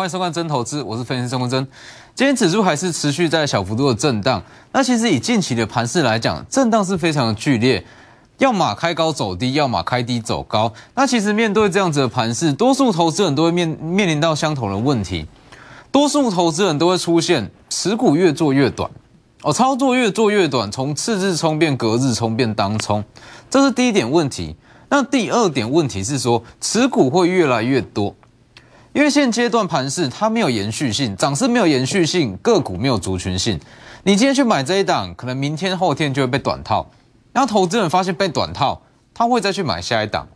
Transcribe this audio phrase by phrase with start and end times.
[0.00, 1.62] 欢迎收看真投资，我是分析师郑文真。
[2.14, 4.42] 今天指数还是持续在小幅度的震荡。
[4.72, 7.84] 那其实以近期的盘势来讲，震荡是非常的剧烈，
[8.38, 10.72] 要么开高走低，要么开低走高。
[10.94, 15.26] 那其实面对这样子的盘势，多数投资人都会面面临到相同的问题，
[15.92, 18.90] 多数投资人都会出现持股越做越短，
[19.42, 23.04] 哦，操作越做越短，从次日冲变隔日冲变当冲，
[23.50, 24.56] 这是第一点问题。
[24.88, 28.16] 那第二点问题是说，持股会越来越多。
[28.92, 33.60] 因为现阶段盘势它没有延续性，涨势没有延续性，个股没有族群性。
[34.02, 36.90] 你今天去买这一档，可能明天后天就会被短套。
[37.32, 38.82] 然后投资人发现被短套，
[39.14, 40.26] 他会再去买下一档。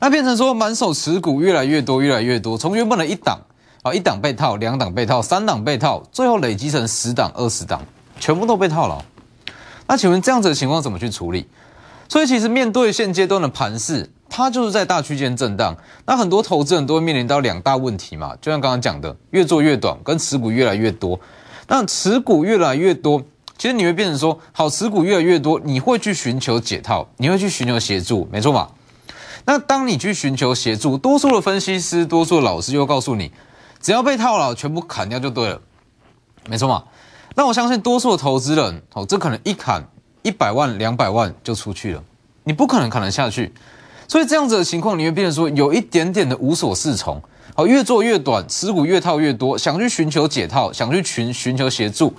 [0.00, 3.38] 那变成说满手持股越来越多，越来越多，从原本的一档
[3.82, 7.80] 啊一档被套，两档被套，三档被套，最后累积成十档、二十档，
[8.18, 9.00] 全部都被套牢。
[9.86, 11.46] 那请问这样子的情况怎么去处理？
[12.08, 14.10] 所以其实面对现阶段的盘势。
[14.28, 21.18] 它就是在大区间震荡，那很多投资人都会面临到两大问题嘛，就像刚刚讲的，越做越短，跟持股越来越多。
[21.68, 23.22] 那持股越来越多，
[23.56, 28.68] 其实你会变成说，好，持股越来越多，你会去寻求解套，你会去寻求协助，没错嘛？
[29.44, 33.30] 那当你去寻求协助，多数的分析师、多数的老师就告诉你，
[33.80, 35.60] 只要被套牢，全部砍掉就对了，
[36.48, 36.84] 没错嘛？
[37.34, 39.88] 那我相信多数的投资人，哦，这可能一砍
[40.22, 42.02] 一百万、两百万就出去了，
[42.44, 43.52] 你不可能砍得下去。
[44.08, 47.20] 所以这样子的情况，你会变成说有一点点的无所适从，
[47.54, 52.14] 好，越做越短，持股越套越多，想去寻求解套，想去寻寻求协助，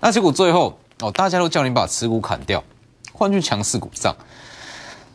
[0.00, 2.62] 那结果最后哦，大家都叫你把持股砍掉，
[3.12, 4.14] 换去强势股上。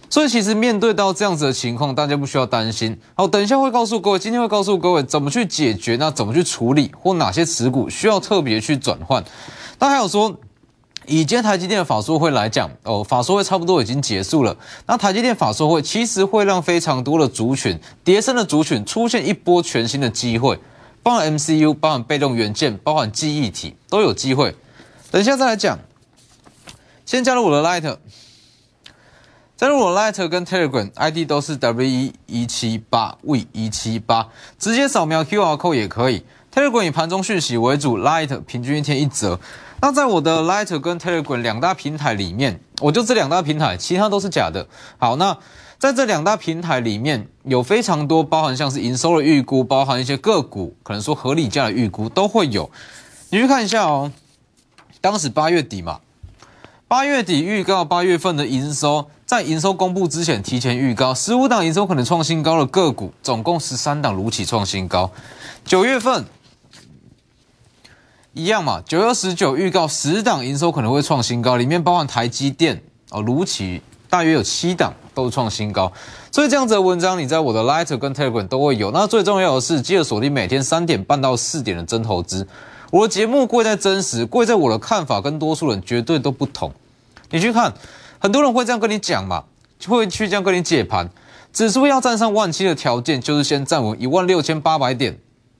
[0.09, 2.97] 所以其实面对到这样子的情况，大家不需要担心。
[3.13, 9.23] 好，等一下会告诉各位，今天会告诉各位怎么去解决，那怎么去处理，或哪些持股需要特别去转换。
[9.79, 10.35] 那还有说。
[11.07, 14.55] 以今天台积电的法说会来讲，哦，法说会差不多已经结束了。
[14.85, 20.59] 那台积电法说会其实会让非常多的族群、叠升的族群出现一波全新的机会，
[21.01, 24.53] 包含 MCU、包含被动元件、包含记忆体都有机会。
[25.09, 25.79] 等一下再来讲。
[27.05, 27.97] 先加入我的 Light，
[29.55, 34.27] 加入我的 Light 跟 Telegram ID 都是 W 一一七八 V 一七八，
[34.59, 36.23] 直接扫描 QR code 也可以。
[36.53, 39.39] Telegram 以盘中讯息为主，Light 平均一天一折。
[39.79, 44.67] 那在我的 Light 跟 Telegram 两大平台里面，我就这两大平台，其他都是假的。
[44.97, 45.37] 好，那
[45.77, 52.69] 在这两大平台里面有非常多包含像是营收的预估，包含一些个股可能说合理价的预估都会有。
[53.29, 54.11] 你去看一下哦，
[54.99, 55.99] 当时八月底嘛，
[56.87, 65.11] 八月底预告八月份的营收，在营收公布之前提前预告十五档营收可能创新高的个股，总共十三档如期创新高。
[65.63, 66.25] 九月份。
[68.37, 73.81] 一样嘛，九月十九预告十档营收可能会创新高，里面包含台积电哦，如期
[74.11, 75.91] 大约有七档都创新高，
[76.31, 78.91] 所以这样子的文章你在我的 Light 跟 Telegram 都会有。
[78.91, 82.47] 那最重要的是，记得锁定每天三点半到四点的真投资，
[82.91, 86.71] 我的节目贵在真实，贵在我的看法跟多数人绝对都不同。
[87.31, 87.73] 你去看，
[88.19, 89.45] 很多人会这样跟你讲嘛，
[89.87, 91.09] 会去这样跟你解盘，
[91.51, 95.17] 指数要站上万七的条件就是先站稳一万六千八百点。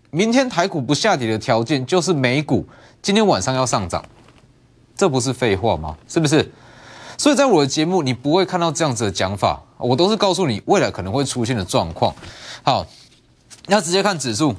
[0.10, 2.66] 明天台股不下跌的条件就是美股
[3.02, 4.04] 今天晚上要上涨，
[4.96, 5.98] 这不是废话吗？
[6.08, 6.52] 是不是？
[7.18, 12.14] 所以在我的节目，你不会看到这样子的讲法，我都是告诉你未来可能会出现的状况。
[12.64, 12.86] 好，
[13.68, 14.56] 要直接看指数。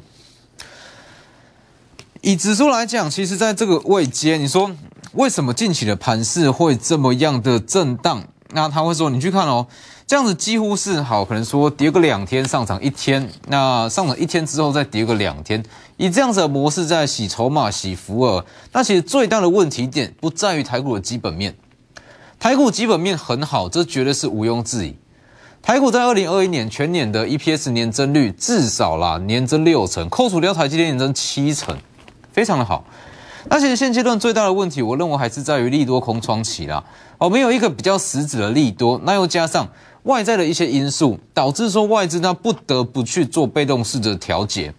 [2.20, 4.70] 以指数来讲，其实在这个位阶，你说
[5.12, 8.24] 为什么近期的盘势会这么样的震荡？
[8.50, 9.66] 那他会说，你去看哦。
[10.08, 15.62] 这样子几乎是好，可能说跌个两天上涨一天，那上涨一天之后再跌个两天，
[15.98, 18.42] 以这样子的模式在洗筹码、洗浮额。
[18.72, 21.54] 那其实最大的问题点不在于台股的基本面，
[22.40, 24.96] 台股基本面很好，这绝对是毋庸置疑。
[25.60, 31.76] 台股在二零二一年全年的 EPS 年增率至少啦年增六成，扣除掉台积电年增七成，
[32.32, 32.82] 非常的好。
[33.50, 36.82] 那其实现阶段最大的问题，我认为还是在于利多空窗期啦。
[37.18, 39.68] 哦，没有一个比较实质的利多，那又加上。
[40.08, 44.72] 外在的一些因素导致说外资它不得不去做被动式的调节，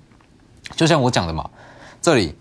[0.75, 1.47] 就像我讲的嘛，
[2.01, 2.33] 这里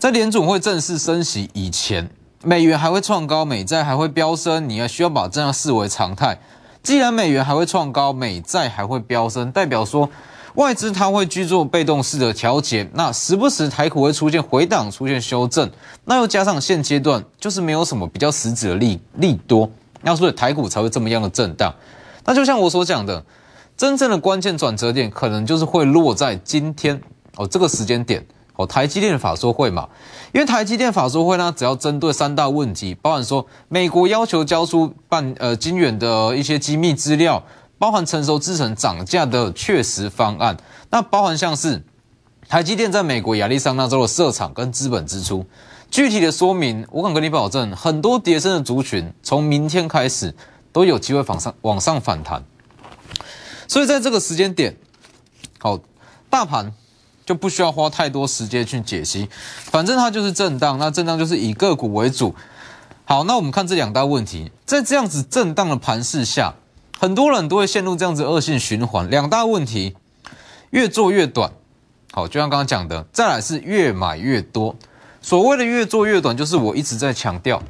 [0.00, 2.10] 在联总会正式升息以前，
[2.42, 6.36] 美元还会创高，美债还会飙升，你要需要把这样视为常态。
[6.82, 10.10] 既然美元还会创高，美债还会飙升，代表说
[10.56, 15.70] 外资它会去做被动式的调节，那时不时台股会出现回档、出现修正，
[16.04, 19.70] 那又加上现阶段就是没有什么比较实质的利利多，
[20.02, 21.72] 那所以台股才会这么样的震荡。
[22.24, 23.24] 那就像我所讲的，
[23.76, 27.00] 真正的关键转折点可能就是会落在今天
[27.36, 28.24] 哦这个时间点
[28.56, 29.88] 哦台积电法说会嘛，
[30.32, 37.42] 因为台积电法说会呢，只要针对三大问题，包含说美国要求交出半呃晶圆的一些机密资料，
[37.78, 40.56] 包含成熟制程涨价的确实方案，
[40.90, 41.82] 那包含像是
[42.48, 45.44] 台积电在美国亚利桑那州的设厂跟资本支出，
[45.90, 50.32] 具体的说明，我敢跟你保证，很多跌升的族群从明天开始
[50.74, 52.44] 都有机会往上往上反弹。
[53.68, 54.76] 所以在这个时间点，
[55.60, 55.80] 好，
[56.28, 56.70] 大盘
[57.24, 59.28] 就不需要花太多时间去解析，
[59.62, 62.34] 反正它就是震荡，那震荡就是以个股为主。
[63.06, 66.54] 好，那我们看这两大问题，在这样子震荡的盘势下，
[66.98, 69.08] 很多人都会陷入这样子恶性循环。
[69.08, 69.96] 两大问题，
[70.70, 71.52] 越做越短。
[72.12, 74.76] 好，就像刚刚讲的，再来是越买越多。
[75.20, 77.62] 所谓的越做越短，就是我一直在强调，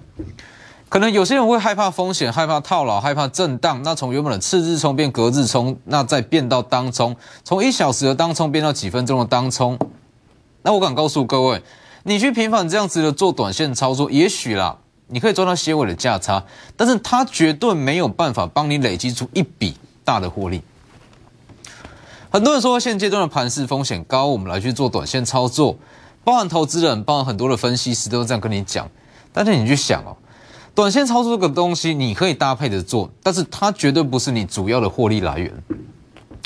[0.95, 3.83] 可能有些人会害怕风险，害怕套牢，害怕震荡。
[3.83, 9.77] 那从原本的次日冲变隔日冲，那再变到当冲，从一小时的当冲变到几分钟的当冲。
[10.63, 11.61] 那我敢告诉各位，
[12.05, 14.77] 你去频繁这样子的做短线操作，也许啦，
[15.09, 16.45] 你可以赚到些微的价差，
[16.77, 20.63] 但是它绝对没有办法帮你累积出一笔大的获利。
[22.31, 25.77] 很多人说现阶段的盘势风险高，我们来去做短线操作，
[26.23, 28.89] 包含投资人，包含很多的分析师都是这样跟你讲。
[29.33, 30.17] 但是你去想哦，
[30.75, 35.53] 短线操作这个东西你可以搭配着做，但是它绝对不是你主要的获利来源。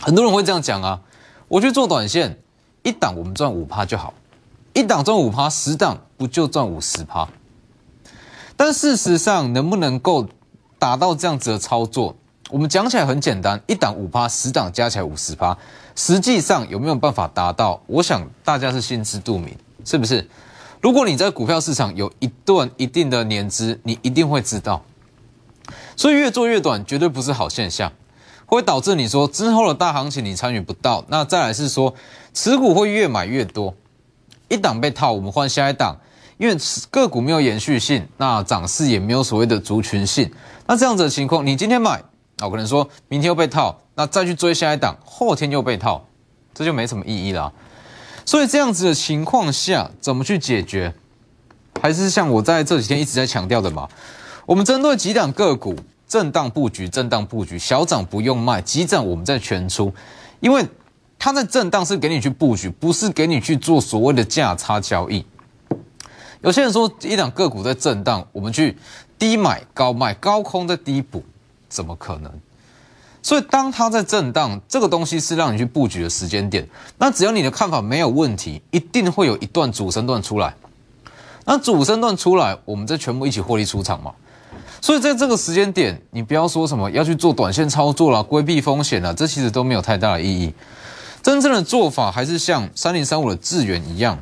[0.02, 1.00] 很多人会这样讲啊，
[1.48, 2.38] 我去做短线，
[2.82, 4.12] 一档我们赚五趴就好，
[4.75, 7.26] 一档赚五趴，十档不就赚五十趴？
[8.54, 10.26] 但事实上能不能够
[10.78, 12.14] 达到这样子的操作？
[12.50, 15.56] 我们讲起来很简单，一档五趴，十档加起来五十趴，
[15.96, 17.80] 实际上有没有办法达到？
[17.86, 20.28] 我想大家是心知肚明，是不是？
[20.80, 24.82] 如果你在股票市场有一段一定的年资，你一定会知道。
[25.96, 27.92] 所以越做越短绝对不是好现象，
[28.46, 31.04] 会导致你说之后的大行情你参与不到。
[31.08, 31.94] 那再来是说
[32.32, 33.75] 持股会越买越多，
[34.48, 35.96] 一档被套，我们换下一档，
[36.36, 36.56] 因为
[36.90, 40.30] 个股没有延续性，那涨势也没有所谓的族群性，
[40.66, 42.02] 那这样子的情况，你今天买。
[42.40, 46.06] 我可能说明天又被套，那再去追下一档，后天又被套，
[46.54, 47.52] 这就没什么意义了。
[48.28, 50.92] 所以这样子的情况下，怎么去解决？
[51.80, 53.88] 还是像我在这几天一直在强调的嘛，
[54.44, 55.75] 我们针对几档个股
[56.06, 59.90] 震荡布局，震荡布局，小涨不用卖，急涨我们在全出，
[60.40, 60.62] 因为
[61.19, 65.25] 它在震荡是给你去布局，不是给你去做所谓的价差交易。
[66.42, 68.76] 有些人说一档个股在震荡，我们去
[69.19, 71.25] 低买高卖，高空在低补。
[71.70, 72.30] 怎么可能？
[73.28, 76.66] 所以当它在震荡，这个东西是让你去布局的时间点。
[76.96, 80.54] 那只要你的看法没有问题，一定会有一段主升段出来。
[81.44, 84.12] 那主升段出来，我们再全部一起获利出场嘛。
[84.80, 90.54] 所以在这个时间点，你不要说什么要去做短线操作了，规避风险了，这其实都没有太大的意义。
[91.22, 94.19] 真正的做法还是像三零三五的智远一样，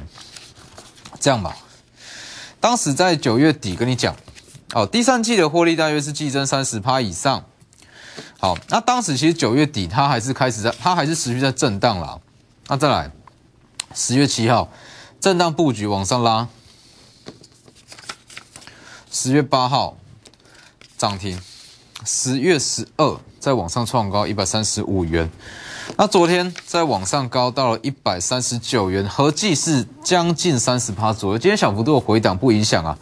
[1.21, 1.57] 这样吧。
[2.59, 4.17] 当时在九月底跟你讲。
[4.75, 7.45] 哦，第三季的获利大约是季增三十趴以上。
[8.39, 12.19] 好，那当时其实九月底它还是开始在，它还是持续在震荡啦。
[12.69, 13.11] 那再来，
[13.95, 14.71] 十月七号
[15.21, 16.49] 震荡布局往上拉，
[19.11, 19.97] 十月八号
[20.97, 21.41] 涨停，
[22.05, 25.31] 十月十二再往上创高一百三十五元。
[25.97, 31.39] 那昨天在往上高到了一百三十九元，合计是将近三十趴左右。
[31.39, 32.99] 今天小幅度的回档不影响啊。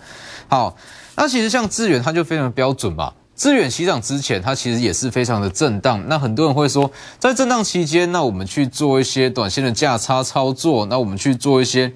[0.48, 0.76] 好。
[1.16, 3.12] 那其实像资源，它就非常标准嘛。
[3.34, 6.02] 资源起涨之前，它其实也是非常的震荡。
[6.06, 11.92] 那很多人会说，在震荡期间，那我们去做一些短线的价差操作，那我们去做一些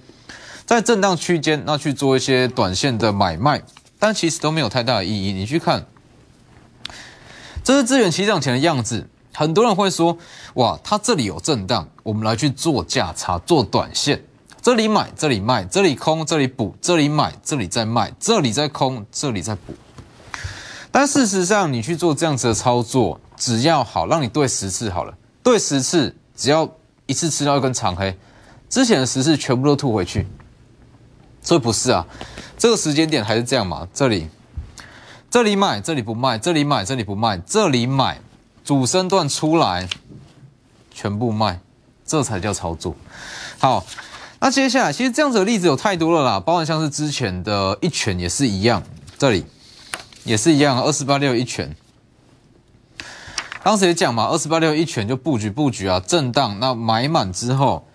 [0.66, 3.62] 在震荡区间，那去做一些短线的买卖，
[4.00, 5.32] 但其实都没有太大的意义。
[5.32, 5.86] 你去看，
[7.62, 9.08] 这是资源起涨前的样子。
[9.32, 10.18] 很多人会说，
[10.54, 14.24] 哇，它这里有震荡，我们来去做价差，做短线。
[14.60, 19.72] 这里买，这里卖，这里空，这里补，这里买，这里再卖，这里再空，这里再补。
[20.90, 26.68] 但事实上，你去做这样子的操作，只要好，让你对十次好了，对十次，只要
[27.06, 28.16] 一次吃到一根长黑，
[28.68, 30.26] 之前的十次全部都吐回去。
[31.42, 32.06] 所以不是啊，
[32.58, 33.86] 这个时间点还是这样嘛？
[33.94, 34.28] 这里，
[35.30, 38.20] 这里买，这里不卖，这里买，这里不卖，这里买，
[38.64, 39.88] 主升段出来，
[40.92, 41.60] 全部卖，
[42.04, 42.94] 这才叫操作。
[43.58, 43.84] 好。
[44.40, 48.80] 那接下来，其实这样子的例子有太多了啦，包含像是之前的一拳也是一样，
[49.18, 49.44] 这里
[50.28, 51.74] 也是一样，二十八六一拳，
[53.62, 57.88] 当时也讲嘛，二十八六一拳就布局布局啊，震荡，那买满之后，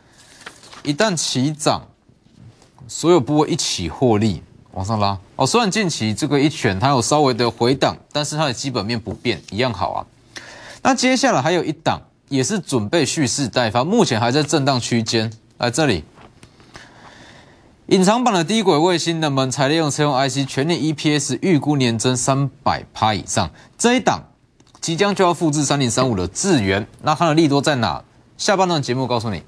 [0.82, 1.84] 一旦起涨，
[2.88, 5.46] 所有部位一起获利往上拉哦。
[5.46, 10.00] 虽然近期这个一拳它有稍微的回档，但是它的基本面不变，一样好啊。
[10.82, 16.04] 那接下来还有一档，也是准备蓄势待发，目前还在震荡区间，来这里。
[17.94, 23.52] 隐藏版的低轨卫星，人们才利用车用 IC，全年 EPS 预估年增三百趴以上。
[23.78, 24.24] 这一档
[24.82, 28.04] 即将就要复制三零三五的智源，那它的利多在哪？
[28.36, 29.44] 下半段节目告诉你。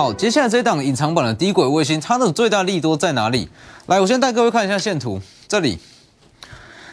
[0.00, 3.50] 好，接下来这一档隐藏版的低轨卫星，它的最大利多在哪里？
[3.84, 5.78] 来，我先带各位看一下线图，这里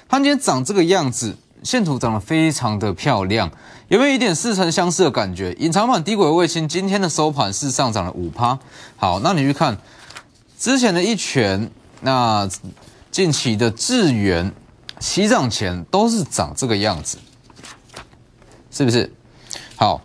[0.09, 3.49] 它今天长这个样子，线图长得非常的漂亮，
[3.87, 5.53] 有没有一点似曾相识的感觉？
[5.53, 8.59] 隐藏版低轨卫星今天的收盘是上涨了五趴。
[8.97, 9.77] 好，那你去看
[10.59, 11.71] 之前的一拳，
[12.01, 12.49] 那
[13.09, 14.51] 近期的智源
[14.99, 17.17] 起涨前都是长这个样子，
[18.69, 19.09] 是不是？
[19.77, 20.01] 好。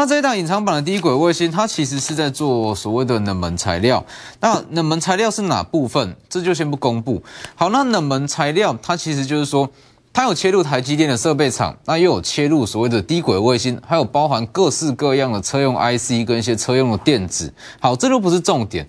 [0.00, 4.06] 那这一档隐藏版的低轨卫星，它其实是在做所谓的冷门材料。
[4.38, 6.14] 那冷门材料是哪部分？
[6.28, 7.20] 这就先不公布。
[7.56, 9.68] 好，那冷门材料它其实就是说，
[10.12, 17.52] 它有切入台积电的设备厂，那又有切入所谓的低轨卫星，还有包含各式各样的车用 IC 跟一些车用的电子。
[17.80, 18.86] 好，这都不是重点，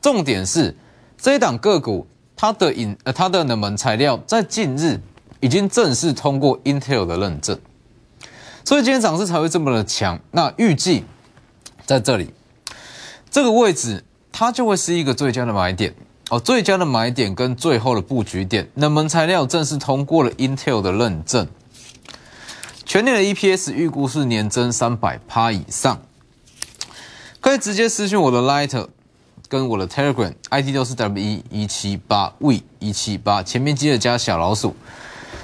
[0.00, 0.76] 重点是
[1.18, 5.00] 这一档个股它的隐呃它的冷门材料在近日
[5.40, 7.58] 已经正式通过 Intel 的认证。
[8.64, 10.20] 所以今天涨势才会这么的强。
[10.30, 11.04] 那预计
[11.84, 12.32] 在这里
[13.30, 15.94] 这个位置，它就会是一个最佳的买点
[16.30, 16.38] 哦。
[16.38, 21.48] 最佳的买点跟最后的布局点，冷门材料正式通过了 Intel 的认证。
[22.84, 26.00] 全年的 EPS 预估是年增三百趴以上。
[27.40, 28.86] 可以直接私信我的 Light
[29.48, 34.76] 跟我的 Telegram ID 都是 W 一一七八 V 一七八，前面记得加小老鼠。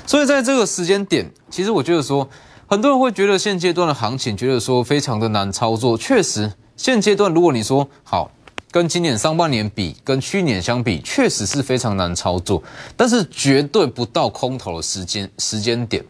[0.06, 2.28] 所以在这个时间点，其实我觉得说。
[2.70, 5.96] 很多人会觉得现阶段的行情，觉得说非常的难操作。
[5.96, 8.30] 确实，现阶段如果你说好，
[8.70, 12.62] 跟今年上半年比，跟去年相比，确实是非常难操作。
[12.94, 16.04] 但是绝对不到空头的时间时间点，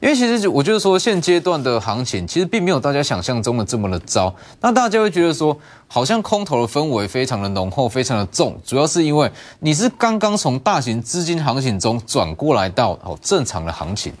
[0.00, 4.34] 因为其实我就是说现阶段的行情，其实并没有大家想象中的这么的糟。
[4.60, 14.12] 那大家会觉得说，好像空头的氛围非常的浓厚，非常的重，主要是因为你是刚刚从大型资金行情中转过来到哦正常的行情。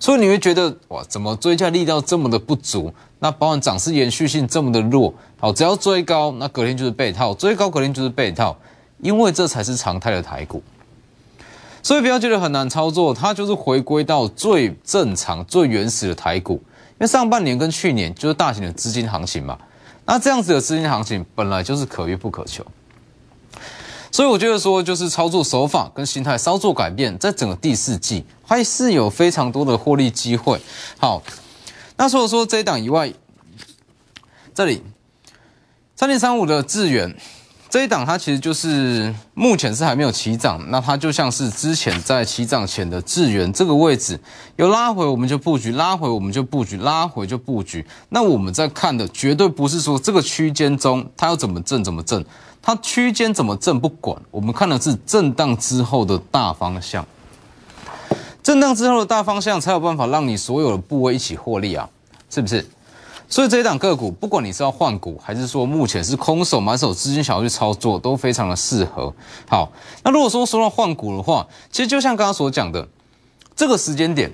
[0.00, 2.92] 所以你会觉得哇，怎么追价力道这么的不足？
[3.18, 5.12] 那包含涨势延续性这么的弱。
[5.40, 8.56] 好，只要追高，那隔天就是被套；追高隔天就是被套，
[9.00, 10.62] 因为这才是常态的台股。
[11.82, 16.54] 所以不要觉得很难操作，它就是回归到最正常、最原始的台股。
[16.54, 19.56] 因为上半年跟去年就是大型的资金行情嘛，
[20.04, 22.64] 那这样子的资金行情本来就是可遇不可求。
[24.18, 30.60] 所以我觉得说，就是操作手法跟心态稍作改变，在整个第四季还是有非常多的获利机会。
[30.98, 31.22] 好，
[31.96, 33.12] 那除了说这一档以外，
[34.52, 34.82] 这里
[35.94, 37.16] 三零三五的智远
[37.70, 44.18] 这一档，它其实就是目前是还没有起涨，那它就像是之前在起涨前的智远这个位置
[44.56, 47.86] 有拉回，我们就布局；拉回我们就布局；拉回就布局。
[48.08, 52.26] 那我们在看的绝对不是说这个区间中它要怎么震怎么震。
[52.62, 57.06] 它区间怎么震不管，我们看的是震荡之后的大方向，
[58.42, 61.88] 震荡之后的大方向才有办法让你所有的部位一起获利啊，
[62.28, 62.66] 是不是？
[63.30, 69.12] 所以这一档个股，不管你是要换股，还是说目前是空手满手资金想要去操作，都非常的适合。
[69.48, 69.70] 好，
[70.02, 72.88] 那如果说说到换股的话，其实就像刚刚所讲的，
[73.54, 74.30] 这个时间点。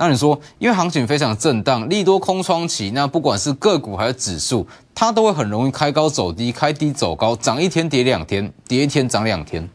[0.00, 4.64] 那你说，因为行情非常震荡，利多空窗期，那不管是个股还是指数，
[4.94, 9.68] 它都会很容易开高走低，开低走高，涨一天跌两天，跌一天涨两天，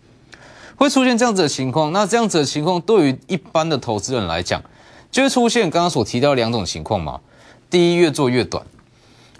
[0.77, 1.91] 会出现这样子的情况。
[1.91, 4.63] 那这样子的情况，对于一般的投资人来讲，
[5.11, 7.19] 就会出现刚刚所提到两种情况嘛。
[7.69, 8.65] 第一，越做越短。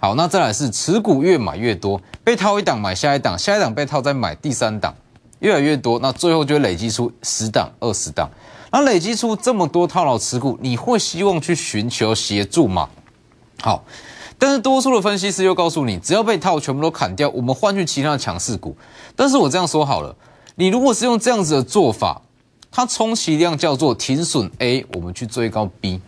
[0.00, 4.94] 好，那再来是持股越买越多，被套一档买下一档，下一档被套再买第三档，
[5.38, 8.28] 越来越多，那最后就累积出十档、二十档。
[8.74, 12.88] 那累积出这么多套牢持股，你会希望去寻求协助吗？
[13.60, 13.84] 好，
[14.36, 18.76] 但是多数的分析师又告诉你，只要被套全部都砍掉，我们换去其他的强势股。
[19.14, 20.12] 但是我这样说好了，
[20.56, 22.20] 你如果是用这样子的做法，
[22.72, 26.00] 它充其量叫做停损 A，我们去追高 B，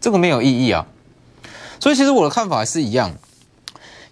[0.00, 0.84] 这个没有意义啊。
[1.78, 3.12] 所以其实我的看法是一样，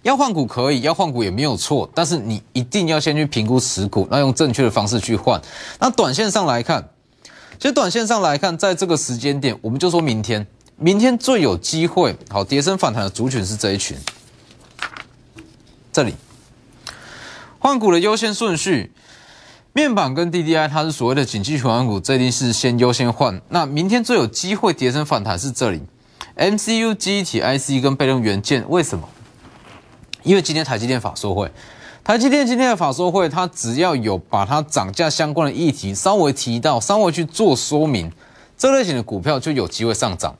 [0.01, 5.41] 要换股可以，要换股也没有错，但是你一定要先去评估持股，那用正确的方式去换。
[5.77, 6.87] 那短线上来看。
[7.57, 10.45] 其实短线上来看，在这个时间点，我们就说明天，
[10.77, 13.97] 明天最有机会好跌升反弹的族群是这一群。
[15.91, 16.13] 这里
[17.59, 18.91] 换股的优先顺序，
[19.71, 23.41] 面板跟 DDI 它是所谓的景气循环股，这一定是先优先换。
[23.49, 25.81] 那明天最有机会跌升反弹是这里
[26.35, 29.07] ，MCU、记忆体 IC 跟被动元件，为什么？
[30.23, 31.49] 因为今天台积电法说会。
[32.05, 38.11] 台积电今天的法说会，它只要有把它涨价相关的议题稍微提到，稍微去做说明，
[38.55, 40.35] 这类型的股票就有机会上涨。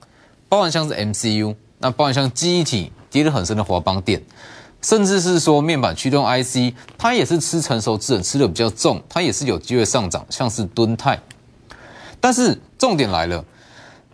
[0.48, 4.22] 包含像是 MCU，那包含像记忆体跌得很深的华邦电，
[4.80, 11.20] 甚至是说面板驱动 IC，它也是吃成熟制程吃的比较重，它也是有机会上涨，像是敦泰。
[12.22, 13.44] 但是重点来了，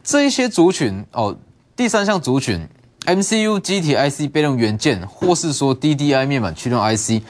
[0.01, 1.35] 这一些族群哦，
[1.75, 2.65] 第三项族群
[3.05, 7.23] MCU 机体 IC 被动元件，或是说 DDI 面板驱动 IC，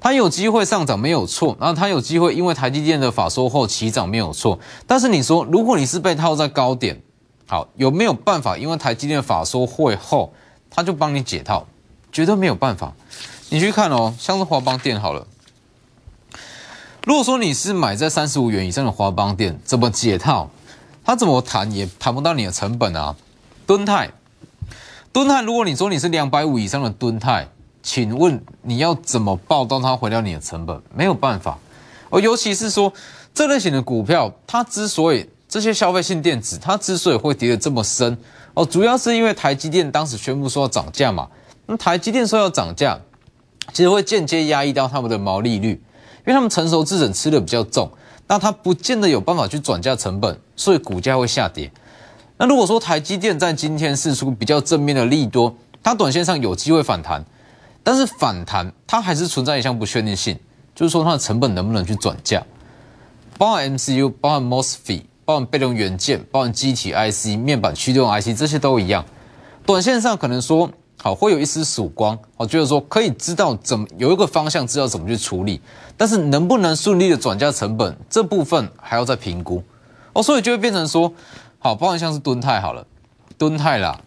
[0.00, 4.58] 它有机会上涨没有错，然后它有机会因为台积电的法说后起涨没有错。
[4.86, 7.02] 但是你说，如果你是被套在高点，
[7.46, 8.56] 好有没有办法？
[8.56, 10.32] 因为台积电法说会后，
[10.70, 11.66] 它就帮你解套，
[12.10, 12.94] 绝对没有办法。
[13.50, 15.26] 你去看哦，像是华邦电好了，
[17.04, 20.48] 如果说你是买在三十五元以上的华邦电，怎么解套？
[21.04, 23.14] 它怎么谈也谈不到你的成本啊。
[23.66, 24.10] 敦泰。
[25.12, 27.48] 敦泰，如果你说你是两百五以上的敦泰，
[27.82, 30.80] 请问你要怎么报到它回到你的成本？
[30.94, 31.58] 没有办法。
[32.10, 32.92] 哦，尤其是说
[33.34, 38.16] 这类型的股票，它之所以这些消费性电子，它之所以会跌得这么深，
[38.54, 41.28] 哦，主要是因为台积电当时宣布说要涨价嘛。
[41.66, 42.98] 那台积电说要涨价，
[43.72, 47.90] 其实会间接压抑到他们的毛利率，因为他们成熟制程吃的比较重，
[48.26, 51.70] 那它不见得有办法去转嫁成本，所以股价会下跌。
[52.40, 55.52] 那如果说台积电在今天是出比较正面的利多，
[55.82, 57.24] 它短线上有机会反弹，
[57.82, 60.38] 但是反弹它还是存在一项不确定性，
[60.72, 62.40] 就是说它的成本能不能去转嫁，
[63.36, 69.04] 包含 MCU、包含 MOSFET、包含被动元件、包含机体 IC、面板驱动 IC 这些都一样，
[69.66, 70.70] 短线上可能说
[71.02, 75.60] 好会有一丝曙光，我觉得说可以知道怎么有一个方向，知道怎么去处理，
[75.96, 79.60] 但是能不能顺利的转嫁成本这部分还要再评估
[80.12, 81.12] 哦，所以就会变成说。
[81.60, 82.86] 好，包含像是敦泰好了，
[83.36, 84.00] 敦泰啦，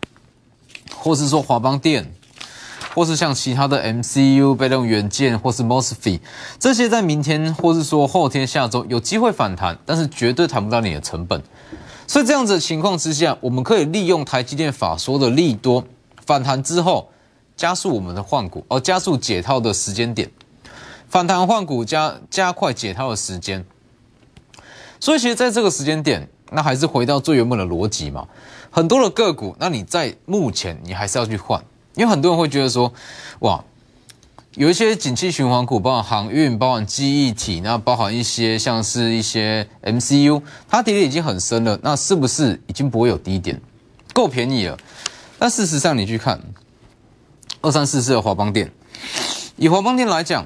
[0.96, 2.10] 或是说华邦电，
[2.96, 6.22] 或是像其他的 MCU 被动元件，或是 MOSFET
[6.58, 11.44] 这些，在明天或是说后天下周有机会反弹，但是绝对谈不到你的成本。
[12.08, 15.86] 所以这样子的情况之下，我们可以利用台积电法说的利多
[16.26, 17.10] 反弹之后，
[17.58, 20.32] 加速我们的换股，而加速解套的时间点，
[21.10, 23.66] 反弹换股加加快解套的时间。
[25.02, 26.30] 所以其实在这个时间点。
[26.52, 28.28] 那还是回到最原本的逻辑嘛，
[28.70, 31.64] 很多的个股，那你在目前你还是要去换，
[31.96, 32.94] 因为很多人会觉得说，
[33.40, 33.64] 哇，
[34.56, 43.62] 有一些景气循环股，包含航运，包含记忆体，那包含一些像是一些 MCU，它跌的已经很深了，那是不是已经不会有低点，
[44.14, 44.78] 够便宜了？
[45.40, 46.40] 但事实上你去看
[47.62, 48.72] 二三四四的华邦电，
[49.56, 50.46] 以华邦电来讲。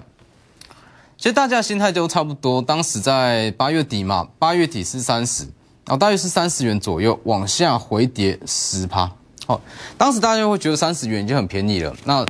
[1.17, 5.47] 其实大家心态都差不多，当时在八月底嘛，八月底是三十。
[5.87, 9.11] 哦，大约是三十元左右，往下回跌十趴。
[9.45, 9.61] 好，
[9.97, 11.95] 当时大家会觉得三十元已经很便宜了。
[12.05, 12.25] 那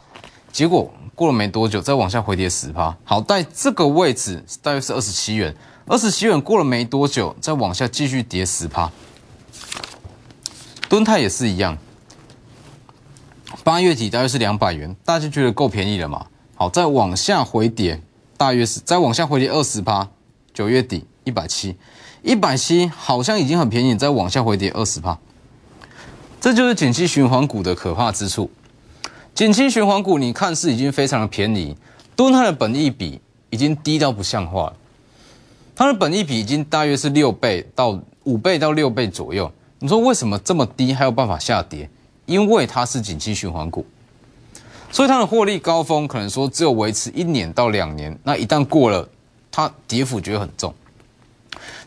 [0.51, 2.93] 结果过了没多久，再往下回跌十趴。
[3.05, 5.55] 好，在这个位置大约是二十七元，
[5.87, 8.91] 二十七元过了没多久，再往下继续跌十趴。
[10.89, 11.77] 敦泰也是一样，
[13.63, 16.27] 八月底大约是两百元，大家觉得够便宜了嘛？
[16.55, 18.01] 好，再往下回跌，
[18.35, 20.09] 大约是再往下回跌二十趴，
[20.53, 21.77] 九月底一百七。
[22.25, 25.15] 一百七好像已经很便宜，再往下回跌二十帕，
[26.41, 28.49] 这就是景气循环股的可怕之处。
[29.35, 31.77] 景气循环股，你看是已经非常的便宜，
[32.15, 34.73] 敦泰的本益比已经低到不像话了。
[35.75, 39.51] 它的本益比已经大约是六倍到五倍到六倍左右。
[39.77, 41.88] 你说为什么这么低还有办法下跌？
[42.25, 43.85] 因为它是景气循环股，
[44.89, 49.07] 所以它的获利高峰可能说只有维持一年到两年，那一旦过了，
[49.51, 50.73] 它跌幅就会很重。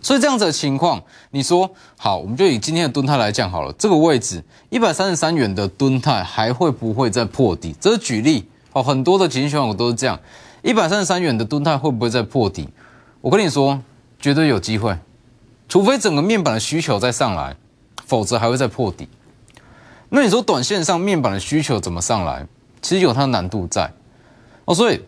[0.01, 3.73] 所以这样子的情况，你说好，我们就以今天的蹲态来讲好了。
[3.79, 7.75] 这个位置一百三十三元的蹲态还会不会再破底？
[7.81, 10.19] 这是举例哦，很多的情绪股都是这样。
[10.63, 12.69] 一百三十三元的蹲态会不会再破底？
[13.21, 13.83] 我跟你说，
[14.21, 14.97] 绝对有机会，
[15.69, 17.57] 除非整个面板的需求再上来，
[18.07, 19.09] 否则还会再破底。
[20.09, 22.47] 那你说短线上面板的需求怎么上来？
[22.81, 23.93] 其实有它的难度在
[24.65, 25.01] 哦，所以。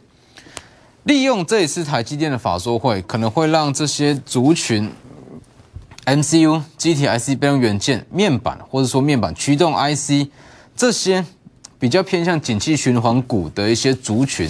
[1.10, 4.88] 利用这一次台积电的法说会，可能会让这些族群
[6.06, 10.30] MCU、机体 IC、被动元件、面板，或者说面板驱动 IC
[10.76, 11.26] 这些
[11.80, 14.48] 比较偏向景气循环股的一些族群，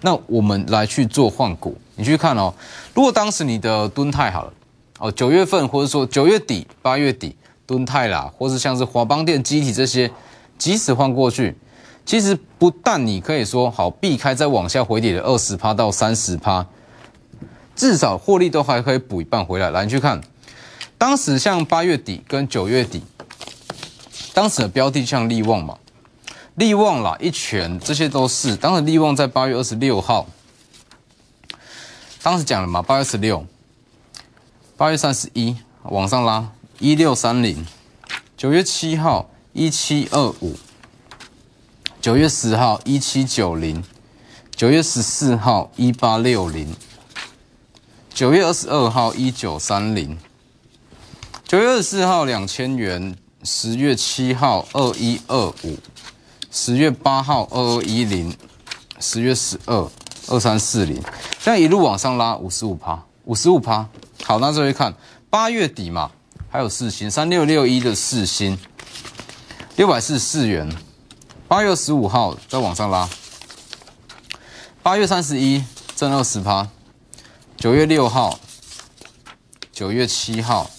[0.00, 1.78] 那我们来去做换股。
[1.94, 2.52] 你去看哦，
[2.92, 4.52] 如果当时你的吨泰好了
[4.98, 10.10] 哦，九月份或者说九月底、八月底吨泰啦，或是像是华邦电机体这些，
[10.58, 11.56] 即使换过去。
[12.04, 16.66] 其实不但你可以说好避开再往下回跌的二十趴到三十趴，
[17.76, 19.70] 至少获利都还可以补一半回来。
[19.70, 20.20] 来，你去看，
[20.98, 23.02] 当时像八月底跟九月底，
[24.34, 25.78] 当时的标的像利旺嘛，
[26.56, 28.56] 利旺啦一拳这些都是。
[28.56, 30.26] 当时利旺在八月二十六号，
[32.22, 33.46] 当时讲了嘛，八月十六，
[34.76, 37.64] 八月三十一往上拉一六三零，
[38.36, 40.56] 九月七号一七二五。
[42.00, 43.84] 九月十号一七九零，
[44.56, 46.74] 九月十四号一八六零，
[48.08, 50.16] 九月二十二号一九三零，
[51.44, 55.76] 九月二十四号两千元，十月七号二一二五，
[56.50, 58.34] 十月八号二二一零，
[58.98, 59.86] 十月十二
[60.28, 61.02] 二三四零，
[61.42, 63.86] 这样一路往上拉五十五趴，五十五趴。
[64.24, 64.94] 好，那这边看
[65.28, 66.10] 八月底嘛，
[66.48, 68.58] 还有四星三六六一的四星，
[69.76, 70.66] 六百四十四元。
[71.50, 73.08] 八月十五号再往上拉，
[74.84, 75.64] 八月三十一
[75.96, 76.68] 正二十趴，
[77.56, 78.38] 九月六号，
[79.72, 80.70] 九月七号。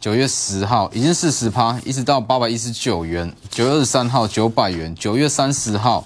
[0.00, 3.32] 九月十号已经四十趴，一直到八百一十九元。
[3.50, 6.04] 九月二十三号九百元，九月三十号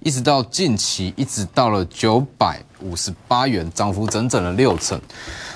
[0.00, 5.00] 一直到近期，一直到了九百五十八元，涨幅整整的六成。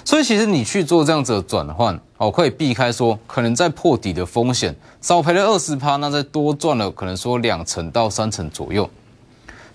[0.05, 8.89] 所以其实你去做这样子的转换，哦，可以避开说可能在破底的风险，少赔了二十趴，那再多赚了可能说两成到三成左右。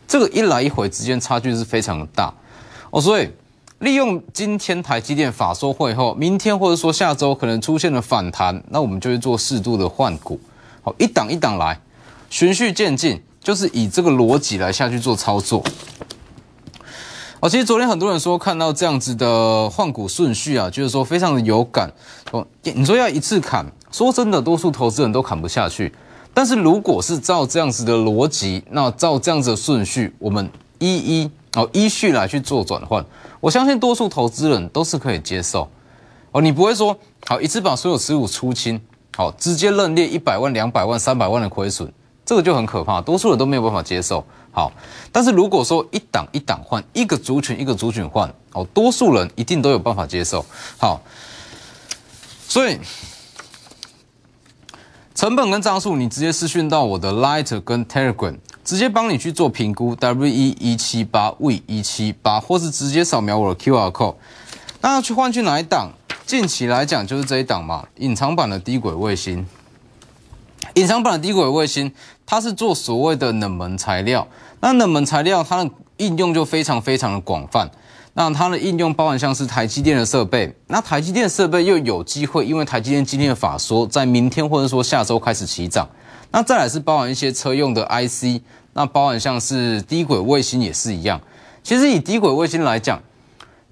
[0.08, 2.34] 这个一来一回之间差距是非常的大
[2.92, 3.30] 哦，所以。
[3.80, 10.40] 利用今天台积电法说会后，明天或者说下周可能出现了反弹，那我们就会做适度的换股，
[10.82, 11.78] 好一档一档来，
[12.30, 15.62] 循序渐进，就是以这个逻辑来下去做操作。
[17.42, 21.92] 哦，其实昨天很多人说看到这样子的换股顺序啊，就是说非常的有感。
[22.32, 25.94] 哦你说要一次砍，说真的，多数投资人都砍不下去。
[26.34, 33.06] 但是如果是照这样子的逻辑，那照这样子的顺序，我们一一哦依序来去做转换。
[33.40, 35.70] 我相信多数投资人都是可以接受
[36.32, 38.82] 哦，你不会说好一次把所有持股出清，
[39.16, 41.92] 好直接认列一百万、两百万、三百万的亏损，
[42.26, 44.26] 这个就很可怕，多数人都没有办法接受。
[44.52, 44.72] 好，
[45.12, 50.46] 但是如果说一档一档换，一个族群一个族群换，哦，多数人一定都有办法接受。
[50.78, 51.02] 好，
[52.48, 52.80] 所以
[55.14, 58.38] 成本跟张数，你直接私讯到我的 Light 跟 Telegram。
[58.64, 64.16] 直接帮你去做评估，W 一一七八 V 一七八，或是直接扫描我的 QR code。
[64.82, 65.92] 那要去换去哪一档？
[66.26, 69.46] 近期来讲就是这一档嘛，隐藏版的低轨卫星。
[70.74, 71.94] 隐藏版的低轨卫星，
[72.26, 74.28] 它是做所谓的冷门材料。
[74.60, 77.70] 那冷门材料它的应用就非常非常的广泛。
[78.14, 85.88] 那它的应用包含像是台积电的设备，那台积电设备又有机会，因为台积电今天的法说在明天或者说下周开始起涨。
[86.32, 88.42] 那再来是包含一些车用的 IC，
[88.74, 91.20] 那包含像是低轨卫星也是一样。
[91.62, 93.02] 其实以低轨卫星来讲，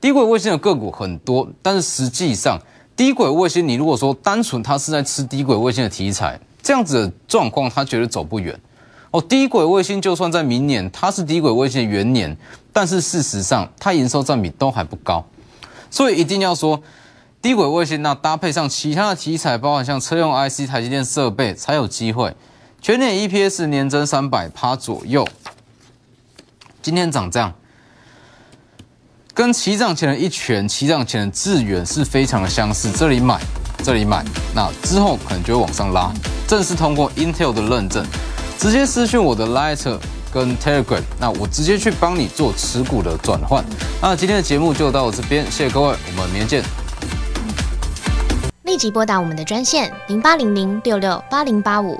[0.01, 2.59] 低轨卫星的个股很多，但是实际上
[2.97, 8.59] 低轨卫星，你如果说单纯它是在吃低轨卫星的题材，这样子的状况，他觉得走不远。
[9.11, 12.35] 哦，低轨卫星就算在明年它是低轨卫星的元年，
[12.71, 15.23] 但是事实上它营收占比都还不高，
[15.91, 16.81] 所以一定要说。
[17.41, 22.33] 低轨卫星，那搭配上其他的题材，包含像车用 IC、台积电设备，才有机会。
[22.81, 25.27] 全年 EPS 年增三百趴左右。
[26.81, 27.53] 今天涨这样，
[29.33, 32.89] 跟起涨前的一拳、起涨前的致远是非常的相似。
[32.93, 33.41] 这里买，
[33.83, 34.23] 这里买，
[34.55, 36.11] 那之后可能就会往上拉。
[36.47, 38.05] 正式通过 Intel 的认证，
[38.57, 39.97] 直接私讯我的 Lighter
[40.31, 43.63] 跟 Telegram，那我直接去帮你做持股的转换。
[44.01, 46.63] 那今天的节目就到这边，谢谢各位，我们明天见。
[48.63, 51.99] 立即拨打我们的专线零八零零六六八零八五